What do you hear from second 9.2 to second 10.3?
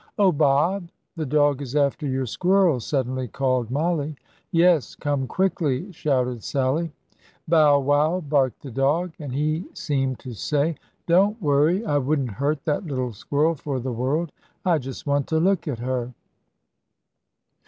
he seemed